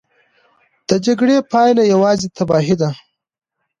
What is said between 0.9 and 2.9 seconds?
جګړې پایله یوازې تباهي ده.